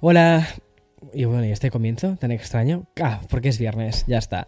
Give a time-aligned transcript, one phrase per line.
[0.00, 0.46] Hola.
[1.12, 2.86] Y bueno, ¿y este comienzo tan extraño?
[3.02, 4.46] Ah, porque es viernes, ya está.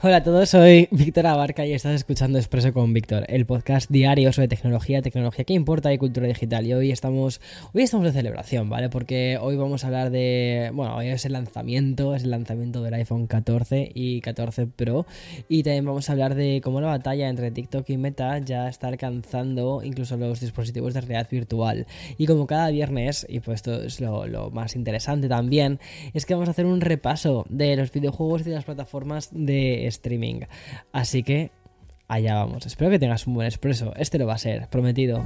[0.00, 4.32] Hola a todos, soy Víctor Abarca y estás escuchando Expreso con Víctor, el podcast diario
[4.32, 6.64] sobre tecnología, tecnología que importa y cultura digital.
[6.68, 7.40] Y hoy estamos,
[7.74, 8.90] hoy estamos de celebración, ¿vale?
[8.90, 12.94] Porque hoy vamos a hablar de, bueno, hoy es el lanzamiento, es el lanzamiento del
[12.94, 15.04] iPhone 14 y 14 Pro.
[15.48, 18.86] Y también vamos a hablar de cómo la batalla entre TikTok y Meta ya está
[18.86, 21.88] alcanzando incluso los dispositivos de realidad virtual.
[22.18, 25.80] Y como cada viernes, y pues esto es lo, lo más interesante también,
[26.14, 29.87] es que vamos a hacer un repaso de los videojuegos y de las plataformas de
[29.88, 30.42] streaming.
[30.92, 31.50] Así que
[32.08, 32.66] allá vamos.
[32.66, 33.92] Espero que tengas un buen expreso.
[33.96, 35.22] Este lo va a ser, prometido.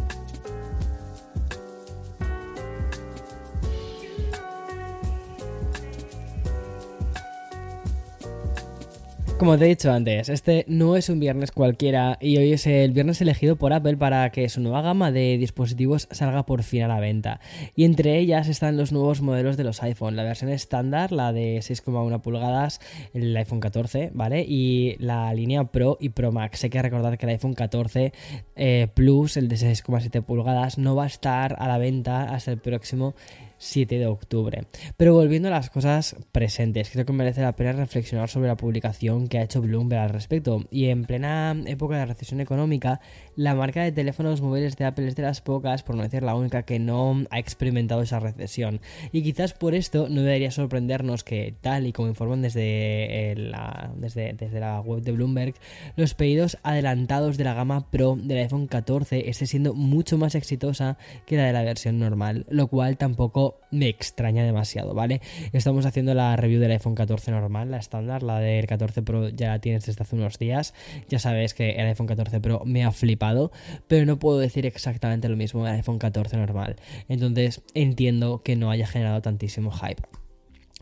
[9.42, 12.92] Como te he dicho antes, este no es un viernes cualquiera y hoy es el
[12.92, 16.86] viernes elegido por Apple para que su nueva gama de dispositivos salga por fin a
[16.86, 17.40] la venta.
[17.74, 21.56] Y entre ellas están los nuevos modelos de los iPhone, la versión estándar, la de
[21.56, 22.80] 6,1 pulgadas,
[23.14, 24.44] el iPhone 14, ¿vale?
[24.46, 26.62] Y la línea Pro y Pro Max.
[26.62, 28.12] Hay que recordar que el iPhone 14
[28.54, 32.58] eh, Plus, el de 6,7 pulgadas, no va a estar a la venta hasta el
[32.58, 33.16] próximo
[33.62, 34.66] 7 de octubre.
[34.96, 39.28] Pero volviendo a las cosas presentes, creo que merece la pena reflexionar sobre la publicación
[39.28, 40.64] que ha hecho Bloomberg al respecto.
[40.70, 43.00] Y en plena época de recesión económica,
[43.36, 46.34] la marca de teléfonos móviles de Apple es de las pocas, por no decir la
[46.34, 48.80] única, que no ha experimentado esa recesión.
[49.12, 53.92] Y quizás por esto no debería sorprendernos que, tal y como informan desde eh, la,
[53.96, 55.54] desde, desde la web de Bloomberg,
[55.94, 60.98] los pedidos adelantados de la gama Pro del iPhone 14 esté siendo mucho más exitosa
[61.26, 65.20] que la de la versión normal, lo cual tampoco me extraña demasiado, ¿vale?
[65.52, 69.48] Estamos haciendo la review del iPhone 14 normal, la estándar, la del 14 Pro ya
[69.48, 70.74] la tienes desde hace unos días.
[71.08, 73.52] Ya sabes que el iPhone 14 Pro me ha flipado,
[73.88, 76.76] pero no puedo decir exactamente lo mismo del iPhone 14 normal.
[77.08, 80.02] Entonces entiendo que no haya generado tantísimo hype.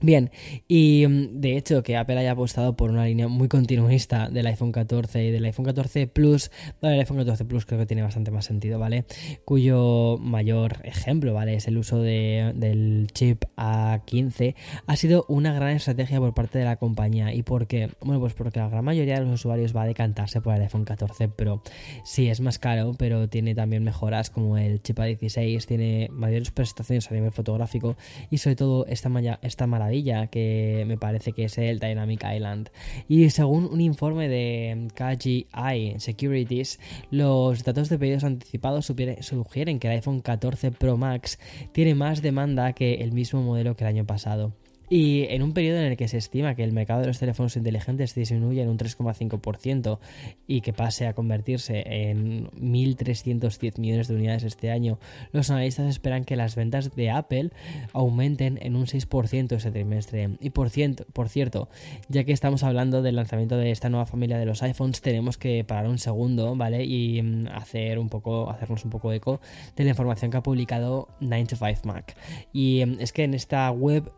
[0.02, 0.30] Bien,
[0.66, 4.72] y mm, de hecho que Apple haya apostado por una línea muy continuista del iPhone
[4.72, 8.46] 14 y del iPhone 14 Plus, el iPhone 14 Plus creo que tiene bastante más
[8.46, 9.04] sentido, ¿vale?
[9.44, 11.54] Cuyo mayor ejemplo, ¿vale?
[11.54, 14.54] Es el uso de, del chip A15.
[14.86, 17.34] Ha sido una gran estrategia por parte de la compañía.
[17.34, 17.90] ¿Y por qué?
[18.00, 20.84] Bueno, pues porque la gran mayoría de los usuarios va a decantarse por el iPhone
[20.84, 21.62] 14 Pro.
[22.04, 27.10] Sí, es más caro, pero tiene también mejoras como el chip A16, tiene mayores prestaciones
[27.10, 27.96] a nivel fotográfico
[28.30, 29.10] y sobre todo esta,
[29.42, 29.89] esta maravilla
[30.30, 32.70] que me parece que es el Dynamic Island.
[33.08, 36.78] Y según un informe de KGI Securities,
[37.10, 41.38] los datos de pedidos anticipados sugieren que el iPhone 14 Pro Max
[41.72, 44.52] tiene más demanda que el mismo modelo que el año pasado.
[44.92, 47.56] Y en un periodo en el que se estima que el mercado de los teléfonos
[47.56, 50.00] inteligentes disminuye en un 3,5%
[50.48, 54.98] y que pase a convertirse en 1.310 millones de unidades este año,
[55.30, 57.50] los analistas esperan que las ventas de Apple
[57.92, 60.30] aumenten en un 6% ese trimestre.
[60.40, 60.72] Y por,
[61.12, 61.68] por cierto,
[62.08, 65.62] ya que estamos hablando del lanzamiento de esta nueva familia de los iPhones, tenemos que
[65.62, 66.84] parar un segundo, ¿vale?
[66.84, 69.40] Y mm, hacer un poco, hacernos un poco eco
[69.76, 72.16] de la información que ha publicado 9to5Mac.
[72.52, 74.10] Y mm, es que en esta web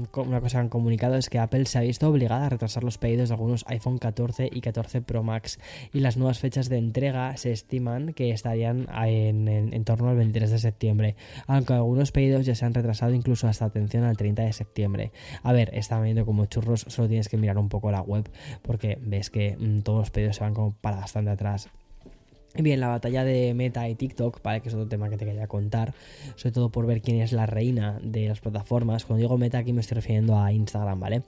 [0.00, 2.84] un una cosa que han comunicado es que Apple se ha visto obligada a retrasar
[2.84, 5.58] los pedidos de algunos iPhone 14 y 14 Pro Max
[5.92, 10.58] y las nuevas fechas de entrega se estiman que estarían en, torno al 23 de
[10.58, 11.16] septiembre,
[11.46, 15.12] aunque algunos pedidos ya se han retrasado incluso hasta atención al 30 de septiembre.
[15.42, 18.28] A ver, está viendo como churros, solo tienes que mirar un poco la web
[18.62, 21.70] porque ves que mm, todos los pedidos se van como para bastante atrás.
[22.56, 24.60] Bien, la batalla de Meta y TikTok, ¿vale?
[24.60, 25.94] Que es otro tema que te quería contar,
[26.34, 29.04] sobre todo por ver quién es la reina de las plataformas.
[29.04, 31.22] Cuando digo Meta aquí me estoy refiriendo a Instagram, ¿vale?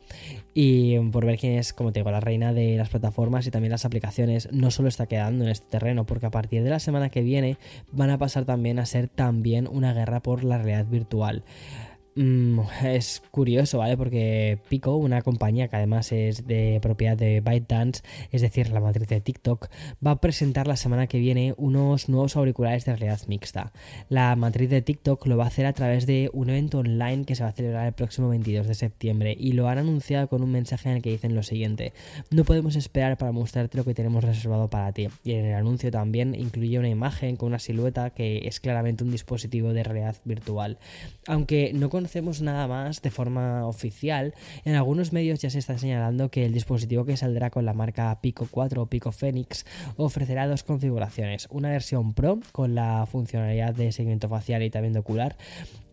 [0.53, 3.71] Y por ver quién es, como te digo, la reina de las plataformas y también
[3.71, 7.09] las aplicaciones, no solo está quedando en este terreno, porque a partir de la semana
[7.09, 7.57] que viene
[7.93, 11.45] van a pasar también a ser también una guerra por la realidad virtual.
[12.15, 13.97] Mm, es curioso, ¿vale?
[13.97, 19.09] Porque Pico, una compañía que además es de propiedad de ByteDance, es decir, la matriz
[19.09, 19.69] de TikTok,
[20.05, 23.73] va a presentar la semana que viene unos nuevos auriculares de realidad mixta.
[24.11, 27.35] La matriz de TikTok lo va a hacer a través de un evento online que
[27.35, 30.53] se va a celebrar el próximo 22 de septiembre y lo han anunciado con un
[30.53, 31.95] mensaje en el que dicen lo siguiente:
[32.31, 35.09] No podemos esperar para mostrarte lo que tenemos reservado para ti.
[35.25, 39.11] Y en el anuncio también incluye una imagen con una silueta que es claramente un
[39.11, 40.79] dispositivo de realidad virtual.
[41.27, 44.35] Aunque no con conocemos nada más de forma oficial,
[44.65, 48.19] en algunos medios ya se está señalando que el dispositivo que saldrá con la marca
[48.21, 49.65] Pico 4 o Pico Phoenix
[49.97, 54.99] ofrecerá dos configuraciones, una versión Pro con la funcionalidad de seguimiento facial y también de
[54.99, 55.37] ocular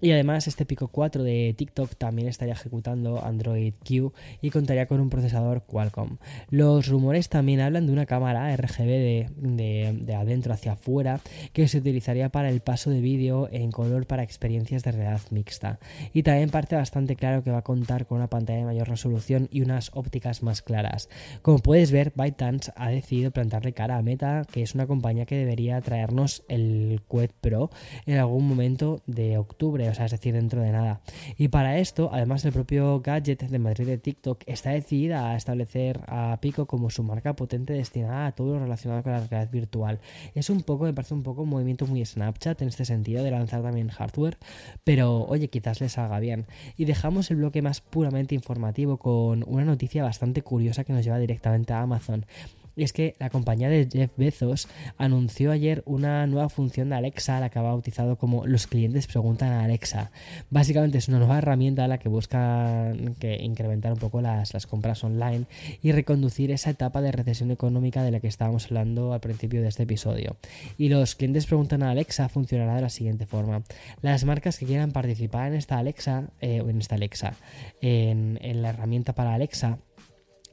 [0.01, 5.01] y además este Pico 4 de TikTok también estaría ejecutando Android Q y contaría con
[5.01, 6.17] un procesador Qualcomm.
[6.50, 11.19] Los rumores también hablan de una cámara RGB de, adentro hacia afuera
[11.53, 15.79] que se utilizaría para el paso de vídeo en color para experiencias de realidad mixta.
[16.13, 19.48] Y también parece bastante claro que va a contar con una pantalla de mayor resolución
[19.51, 21.10] y unas ópticas más claras.
[21.42, 25.38] Como puedes ver, ByteDance ha decidido plantarle cara a Meta, que es una compañía que
[25.38, 27.69] debería traernos el Quest Pro
[28.06, 31.01] en algún momento de octubre, o sea, es decir, dentro de nada.
[31.38, 36.02] Y para esto, además el propio gadget de Madrid de TikTok está decidida a establecer
[36.07, 40.00] a Pico como su marca potente destinada a todo lo relacionado con la realidad virtual.
[40.36, 43.31] Es un poco, me parece un poco un movimiento muy Snapchat en este sentido de
[43.31, 44.38] lanzar también hardware,
[44.84, 46.45] pero oye, quizás les salga bien.
[46.77, 51.19] Y dejamos el bloque más puramente informativo con una noticia bastante curiosa que nos lleva
[51.19, 52.25] directamente a Amazon.
[52.80, 57.42] Y es que la compañía de Jeff Bezos anunció ayer una nueva función de Alexa,
[57.42, 60.12] la que ha bautizado como los clientes preguntan a Alexa.
[60.50, 65.04] Básicamente es una nueva herramienta la que busca que incrementar un poco las, las compras
[65.04, 65.44] online
[65.84, 69.68] y reconducir esa etapa de recesión económica de la que estábamos hablando al principio de
[69.68, 70.38] este episodio.
[70.78, 73.62] Y los clientes preguntan a Alexa funcionará de la siguiente forma.
[74.02, 77.34] Las marcas que quieran participar en esta Alexa, eh, en esta Alexa,
[77.81, 79.80] en la herramienta para Alexa,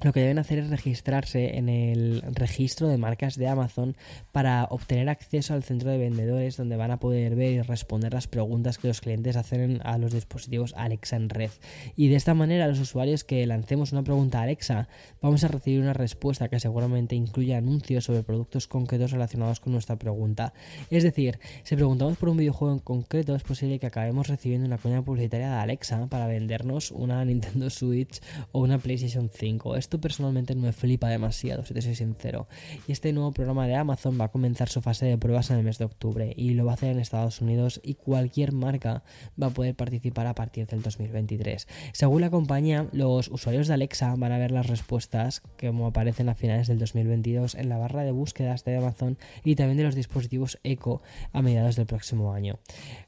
[0.03, 3.97] lo que deben hacer es registrarse en el registro de marcas de Amazon
[4.31, 8.27] para obtener acceso al centro de vendedores donde van a poder ver y responder las
[8.27, 11.51] preguntas que los clientes hacen a los dispositivos Alexa en red.
[11.97, 14.89] Y de esta manera los usuarios que lancemos una pregunta a Alexa
[15.23, 19.97] vamos a recibir una respuesta que seguramente incluye anuncios sobre productos concretos relacionados con nuestra
[19.97, 20.53] pregunta.
[20.91, 24.79] Es decir, si preguntamos por un videojuego en concreto es posible que acabemos recibiendo una
[24.79, 28.21] cuña publicitaria de Alexa para vendernos una Nintendo Switch
[28.53, 32.49] o una PlayStation 5 esto personalmente no me flipa demasiado, si te soy sincero.
[32.89, 35.65] Y este nuevo programa de Amazon va a comenzar su fase de pruebas en el
[35.65, 39.05] mes de octubre y lo va a hacer en Estados Unidos y cualquier marca
[39.41, 41.69] va a poder participar a partir del 2023.
[41.93, 46.35] Según la compañía, los usuarios de Alexa van a ver las respuestas que aparecen a
[46.35, 50.59] finales del 2022 en la barra de búsquedas de Amazon y también de los dispositivos
[50.65, 51.01] Echo
[51.33, 52.59] a mediados del próximo año.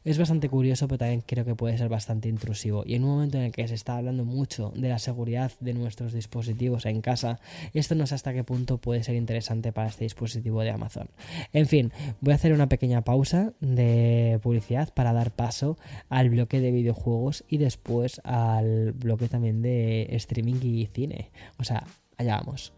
[0.05, 2.85] Es bastante curioso, pero también creo que puede ser bastante intrusivo.
[2.87, 5.75] Y en un momento en el que se está hablando mucho de la seguridad de
[5.75, 7.41] nuestros dispositivos, en casa.
[7.75, 11.09] Esto no sé hasta qué punto puede ser interesante para este dispositivo de Amazon.
[11.53, 15.79] En fin, voy a hacer una pequeña pausa de publicidad para dar paso
[16.09, 21.31] al bloque de videojuegos y después al bloque también de streaming y cine.
[21.59, 21.85] O sea,
[22.17, 22.78] allá vamos.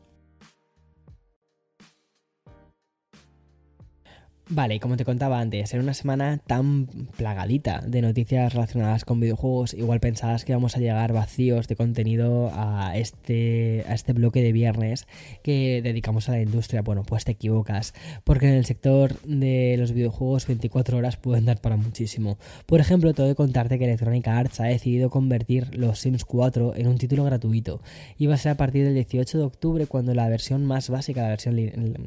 [4.52, 9.74] Vale, como te contaba antes, en una semana tan plagadita de noticias relacionadas con videojuegos,
[9.74, 14.50] igual pensabas que íbamos a llegar vacíos de contenido a este, a este bloque de
[14.50, 15.06] viernes
[15.44, 16.82] que dedicamos a la industria.
[16.82, 17.94] Bueno, pues te equivocas,
[18.24, 22.36] porque en el sector de los videojuegos 24 horas pueden dar para muchísimo.
[22.66, 26.88] Por ejemplo, tengo que contarte que Electronic Arts ha decidido convertir los Sims 4 en
[26.88, 27.82] un título gratuito.
[28.18, 31.22] Y va a ser a partir del 18 de octubre cuando la versión más básica,
[31.22, 31.56] la versión,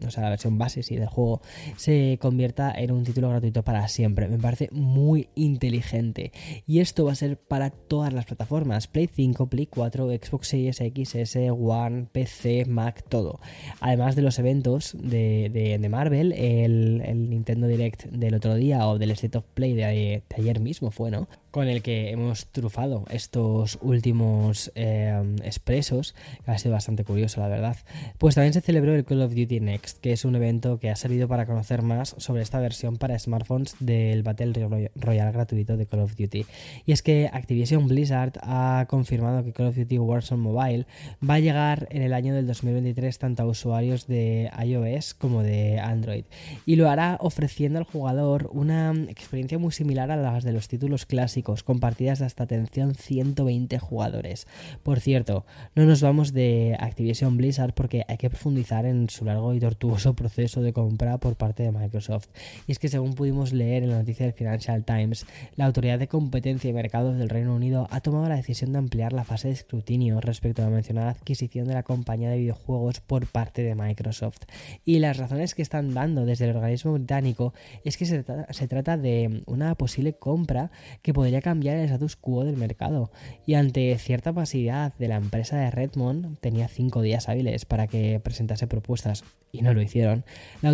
[0.06, 1.42] o sea, la versión base sí, del juego,
[1.78, 4.28] se convierta en un título gratuito para siempre.
[4.28, 6.32] Me parece muy inteligente.
[6.66, 10.82] Y esto va a ser para todas las plataformas: Play 5, Play 4, Xbox Series
[10.82, 11.16] X,
[11.52, 13.40] One, PC, Mac, todo.
[13.82, 19.38] Además de los eventos de, Marvel, el, Nintendo Direct del otro día o del State
[19.38, 21.28] of Play de, de ayer mismo fue, ¿no?
[21.54, 25.14] Con el que hemos trufado estos últimos eh,
[25.44, 27.78] expresos, que ha sido bastante curioso, la verdad.
[28.18, 30.96] Pues también se celebró el Call of Duty Next, que es un evento que ha
[30.96, 36.00] servido para conocer más sobre esta versión para smartphones del Battle Royale gratuito de Call
[36.00, 36.48] of Duty.
[36.88, 40.88] Y es que Activision Blizzard ha confirmado que Call of Duty Warzone Mobile
[41.24, 45.80] va a llegar en el año del 2023 tanto a usuarios de iOS como de
[45.80, 46.26] Android.
[46.66, 51.06] Y lo hará ofreciendo al jugador una experiencia muy similar a las de los títulos
[51.06, 54.48] clásicos compartidas hasta atención 120 jugadores.
[54.82, 55.46] Por cierto,
[55.76, 60.14] no nos vamos de Activision Blizzard porque hay que profundizar en su largo y tortuoso
[60.16, 62.28] proceso de compra por parte de Microsoft.
[62.68, 66.08] Y es que según pudimos leer en la noticia del Financial Times, la Autoridad de
[66.08, 69.54] Competencia y Mercados del Reino Unido ha tomado la decisión de ampliar la fase de
[69.54, 74.42] escrutinio respecto a la mencionada adquisición de la compañía de videojuegos por parte de Microsoft.
[74.86, 78.98] Y las razones que están dando desde el organismo británico es que se, se trata
[78.98, 80.72] de una posible compra
[81.02, 83.12] que podría cambiar el status quo del mercado
[83.46, 88.20] y ante cierta pasividad de la empresa de Redmond, tenía cinco días hábiles para que
[88.20, 89.24] presentase propuestas
[89.56, 90.26] y no lo hicieron,
[90.64, 90.70] la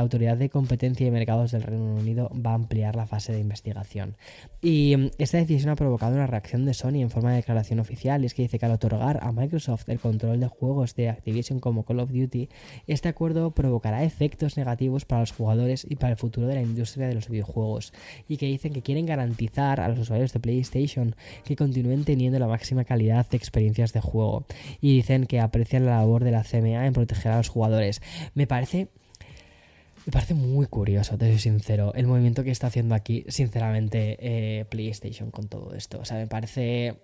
[0.00, 4.16] autoridad, de competencia y mercados del Reino Unido va a ampliar la fase de investigación.
[4.60, 8.22] Y mm, esta decisión ha provocado una reacción de Sony en forma de declaración oficial
[8.22, 11.58] y es que dice que al otorgar a Microsoft el control de juegos de Activision
[11.58, 12.50] como Call of Duty,
[12.86, 17.08] este acuerdo provocará efectos negativos para los jugadores y para el futuro de la industria
[17.08, 17.94] de los videojuegos
[18.28, 21.14] y que dicen que quieren garantizar a usuarios de PlayStation
[21.44, 24.46] que continúen teniendo la máxima calidad de experiencias de juego
[24.80, 28.00] y dicen que aprecian la labor de la CMA en proteger a los jugadores.
[28.34, 28.88] Me parece
[30.06, 34.64] Me parece muy curioso, te soy sincero, el movimiento que está haciendo aquí, sinceramente, eh,
[34.64, 36.00] PlayStation con todo esto.
[36.00, 36.96] O sea, me parece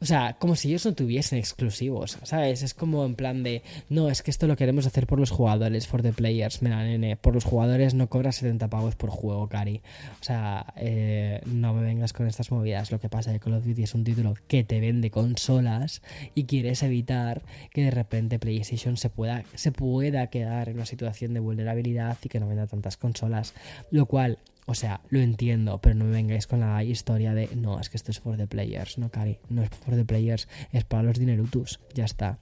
[0.00, 2.62] o sea, como si ellos no tuviesen exclusivos, ¿sabes?
[2.62, 5.86] Es como en plan de, no, es que esto lo queremos hacer por los jugadores,
[5.86, 6.62] for the players.
[6.62, 9.82] Mira, nene, por los jugadores no cobras 70 pavos por juego, Cari.
[10.20, 12.90] O sea, eh, no me vengas con estas movidas.
[12.90, 16.02] Lo que pasa es que Call of Duty es un título que te vende consolas
[16.34, 21.34] y quieres evitar que de repente PlayStation se pueda, se pueda quedar en una situación
[21.34, 23.54] de vulnerabilidad y que no venda tantas consolas.
[23.90, 27.78] Lo cual o sea, lo entiendo, pero no me vengáis con la historia de no,
[27.78, 30.84] es que esto es for the players, no, Cari, no es for the players, es
[30.84, 32.38] para los dinerutus, ya está.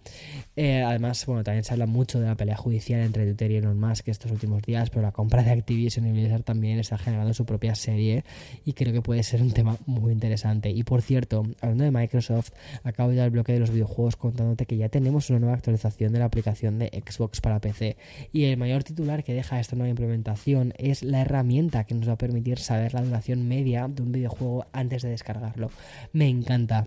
[0.56, 3.78] Eh, además, bueno, también se habla mucho de la pelea judicial entre Twitter y Elon
[3.78, 7.44] Musk estos últimos días, pero la compra de Activision y Blizzard también está generando su
[7.44, 8.24] propia serie
[8.64, 10.70] y creo que puede ser un tema muy interesante.
[10.70, 12.52] Y por cierto, hablando de Microsoft,
[12.84, 16.12] acabo de dar el bloque de los videojuegos contándote que ya tenemos una nueva actualización
[16.12, 17.98] de la aplicación de Xbox para PC
[18.32, 22.13] y el mayor titular que deja esta nueva implementación es la herramienta que nos va
[22.16, 25.70] permitir saber la duración media de un videojuego antes de descargarlo.
[26.12, 26.86] Me encanta.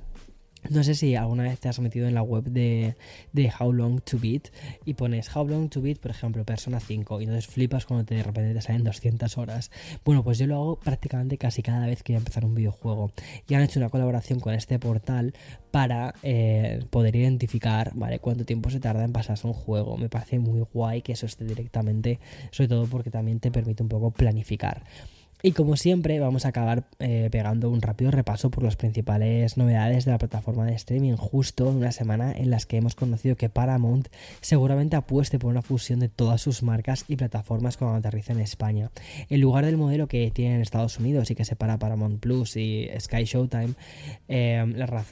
[0.70, 2.96] No sé si alguna vez te has metido en la web de,
[3.32, 4.50] de, How Long to Beat
[4.86, 8.22] y pones How Long to Beat, por ejemplo, Persona 5, y entonces flipas cuando de
[8.22, 9.72] repente te salen 200 horas.
[10.04, 13.12] Bueno, pues yo lo hago prácticamente casi cada vez que voy a empezar un videojuego.
[13.48, 15.34] Y han hecho una colaboración con este portal
[15.72, 18.20] para eh, poder identificar, ¿vale?
[18.20, 19.96] Cuánto tiempo se tarda en pasarse un juego.
[19.96, 22.20] Me parece muy guay que eso esté directamente,
[22.52, 24.84] sobre todo porque también te permite un poco planificar.
[25.44, 30.06] Y como siempre, vamos a acabar eh, pegando un rápido repaso por las principales novedades
[30.06, 33.48] de la plataforma de streaming, justo en una semana en las que hemos conocido que
[33.48, 34.08] Paramount
[34.42, 38.90] seguramente apueste por una fusión de todas sus marcas y plataformas cuando aterriza en España.
[39.30, 42.90] En lugar del modelo que tiene en Estados Unidos y que separa Paramount Plus y
[43.00, 43.76] Sky Showtime,
[44.28, 44.66] eh,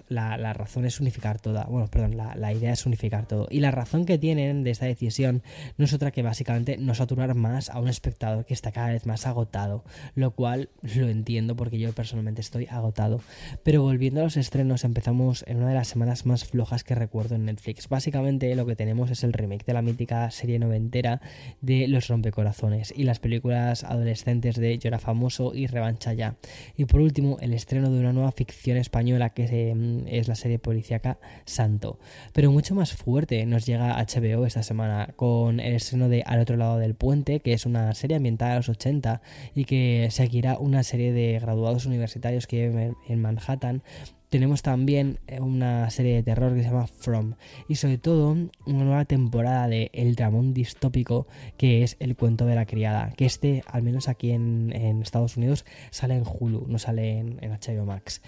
[0.10, 1.66] la, razón es unificar toda.
[1.66, 3.48] Bueno, perdón, la, la idea es unificar todo.
[3.52, 5.44] Y la razón que tienen de esta decisión
[5.78, 9.06] no es otra que básicamente no saturar más a un espectador que está cada vez
[9.06, 9.84] más agotado
[10.16, 13.22] lo cual lo entiendo porque yo personalmente estoy agotado.
[13.64, 17.36] Pero volviendo a los estrenos, empezamos en una de las semanas más flojas que recuerdo
[17.36, 17.88] en Netflix.
[17.90, 21.22] Básicamente lo que tenemos es el remake de la mítica serie noventera
[21.62, 26.36] de Los Rompecorazones y las películas adolescentes de Llora Famoso y Revancha Ya.
[26.78, 30.60] Y por último, el estreno de una nueva ficción española que mm, es la serie
[30.60, 32.00] policíaca Santo.
[32.34, 36.58] Pero mucho más fuerte nos llega HBO esta semana con el estreno de Al otro
[36.58, 39.22] lado del puente, que es una serie ambientada a los 80
[39.54, 43.84] y que seguirá una serie de graduados universitarios que viven en Manhattan.
[44.30, 47.36] Tenemos también eh, una serie de terror que se llama From
[47.70, 52.56] y sobre todo una nueva temporada de El Dramón distópico que es El cuento de
[52.56, 54.72] la criada, que este, al menos aquí en,
[55.02, 58.22] Estados Unidos, sale en Hulu, no sale en, en HBO Max.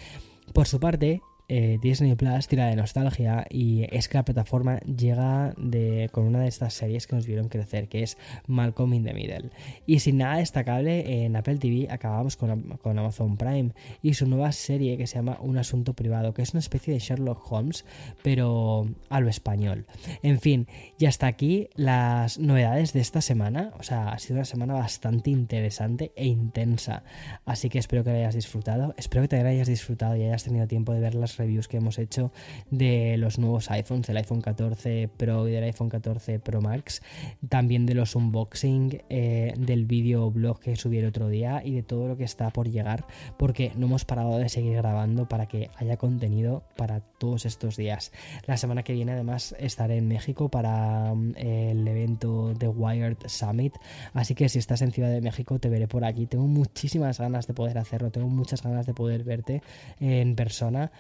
[0.54, 5.54] Por su parte, eh, Disney Plus tira de nostalgia y es que la plataforma llega
[5.58, 9.14] de, con una de estas series que nos vieron crecer, que es Malcolm in the
[9.14, 9.52] Middle.
[9.86, 14.52] Y sin nada destacable, en Apple TV acabamos con, con Amazon Prime y su nueva
[14.52, 17.86] serie que se llama Un Asunto Privado, que es una especie de Sherlock Holmes,
[18.24, 19.86] pero a lo español.
[20.24, 20.68] En fin,
[21.00, 23.72] y hasta aquí las novedades de esta semana.
[23.80, 27.04] O sea, ha sido una semana bastante interesante e intensa.
[27.46, 28.94] Así que espero que lo hayas disfrutado.
[28.98, 32.00] Espero que te hayas disfrutado y hayas tenido tiempo de ver las reviews que hemos
[32.00, 32.32] hecho
[32.72, 37.02] de los nuevos iPhones, del iPhone 14 Pro y del iPhone 14 Pro Max,
[37.50, 41.84] también de los unboxing, eh, del vídeo blog que subí el otro día y de
[41.84, 43.06] todo lo que está por llegar,
[43.38, 48.12] porque no hemos parado de seguir grabando para que haya contenido para todos estos días.
[48.46, 53.74] La semana que viene además estaré en México para mm, el evento de Wired Summit,
[54.14, 56.26] así que si estás en Ciudad de México te veré por aquí.
[56.26, 59.62] Tengo muchísimas ganas de poder hacerlo, tengo muchas ganas de poder verte
[60.00, 60.92] en persona.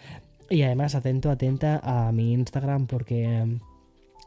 [0.50, 3.60] Y además atento, atenta a mi Instagram porque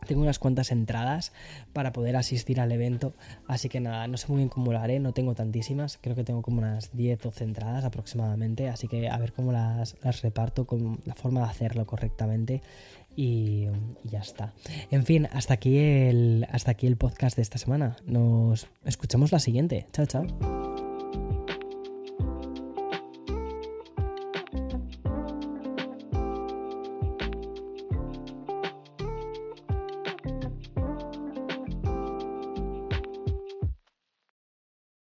[0.06, 1.32] tengo unas cuantas entradas
[1.72, 3.14] para poder asistir al evento,
[3.46, 6.24] así que nada, no sé muy bien cómo lo haré, no tengo tantísimas, creo que
[6.24, 11.00] tengo como unas 10 12 entradas aproximadamente, así que a ver cómo las, reparto, con
[11.04, 12.62] la forma de hacerlo correctamente.
[13.16, 13.66] Y,
[14.04, 14.54] y, ya está.
[14.90, 19.40] En fin, hasta aquí, el, hasta aquí el podcast de esta semana, nos escuchamos la
[19.40, 20.69] siguiente, chao chao.